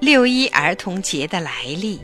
[0.00, 1.98] 六一儿童节的来历。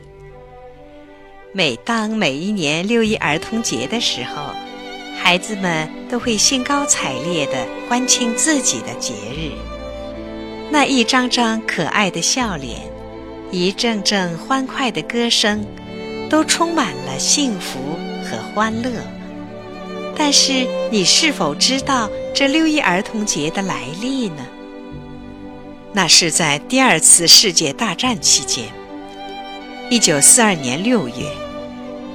[1.52, 4.50] 每当每一年六一儿童节的时候，
[5.16, 9.52] 孩子们都会兴高采烈地欢庆自己的节日。
[10.70, 12.80] 那一张张可爱的笑脸，
[13.52, 15.64] 一阵阵欢快的歌声，
[16.28, 17.78] 都充满了幸福
[18.24, 18.90] 和欢乐。
[20.16, 24.44] 但是，你是否知道这六一儿童节的来历呢？
[25.96, 28.64] 那是在第二次世界大战期间，
[29.88, 31.14] 一九四二年六月，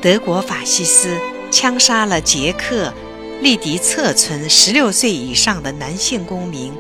[0.02, 1.18] 德国法西斯
[1.50, 2.94] 枪杀了捷克
[3.42, 6.74] 利迪策村十六岁以上的男性公民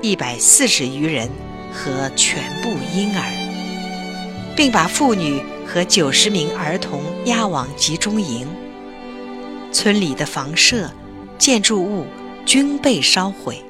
[0.00, 1.28] 一百四十余人
[1.70, 8.48] 和全部婴儿，并把妇女和九十名儿童押往集中营。
[9.72, 10.90] 村里的房舍、
[11.36, 12.06] 建筑物
[12.46, 13.62] 均被烧毁。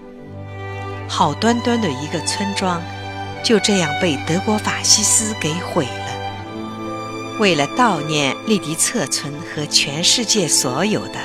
[1.08, 2.82] 好端端的一个村庄，
[3.42, 7.38] 就这样被德国法西斯给毁了。
[7.38, 11.18] 为了悼念利迪策村和全世界所有的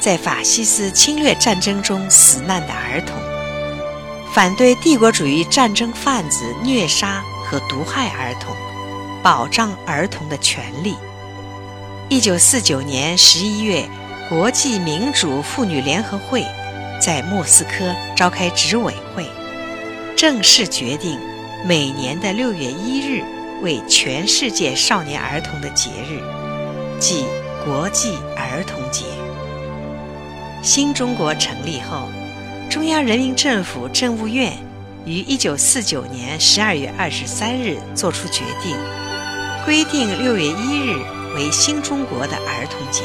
[0.00, 3.16] 在法西斯侵略战争中死难的儿童，
[4.32, 8.56] 反对帝国主义战争贩子虐杀和毒害儿童，
[9.22, 10.96] 保障儿童的权利。
[12.08, 13.88] 一九四九年十一月，
[14.28, 16.44] 国际民主妇女联合会。
[17.04, 19.26] 在莫斯科召开执委会，
[20.16, 21.18] 正式决定
[21.66, 23.24] 每年的六月一日
[23.60, 26.20] 为全世界少年儿童的节日，
[27.00, 27.24] 即
[27.64, 29.04] 国际儿童节。
[30.62, 32.08] 新中国成立后，
[32.70, 34.52] 中央人民政府政务院
[35.04, 38.76] 于一九四九年十二月二十三日作出决定，
[39.64, 40.96] 规定六月一日
[41.34, 43.02] 为新中国的儿童节，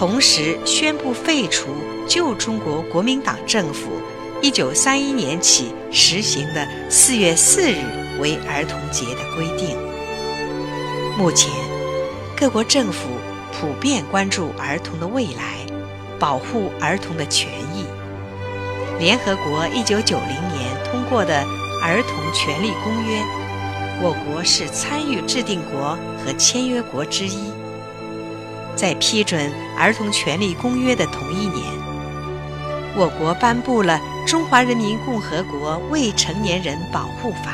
[0.00, 1.68] 同时宣布废除。
[2.08, 3.90] 旧中国国民党政府
[4.40, 7.76] 一九三一年起实行的四月四日
[8.18, 9.76] 为儿童节的规定。
[11.18, 11.50] 目前，
[12.34, 13.10] 各国政府
[13.52, 15.66] 普遍关注儿童的未来，
[16.18, 17.84] 保护儿童的权益。
[18.98, 21.42] 联合国一九九零年通过的
[21.84, 23.20] 《儿童权利公约》，
[24.00, 27.52] 我国是参与制定国和签约国之一。
[28.80, 31.66] 在批准《儿童权利公约》的同一年。
[32.96, 37.52] 我国颁布了《中华人民共和国未成年人保护法》，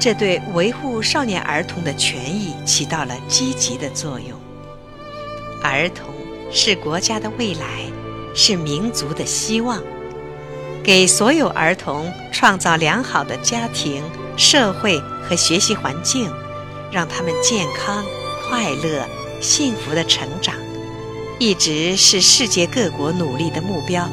[0.00, 4.36] 这对维护少年儿童的权益起到了积极的作用。
[5.62, 6.12] 儿童
[6.50, 7.64] 是国家的未来，
[8.34, 9.80] 是民族的希望。
[10.82, 14.02] 给所有儿童创造良好的家庭、
[14.36, 16.28] 社会和学习环境，
[16.90, 18.04] 让他们健康、
[18.48, 19.06] 快乐、
[19.44, 20.54] 幸福的成长。
[21.38, 24.08] 一直是世界各国努力的目标。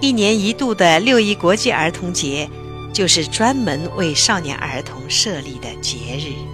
[0.00, 2.48] 一年一度的六一国际儿童节，
[2.92, 6.53] 就是专门为少年儿童设立的节日。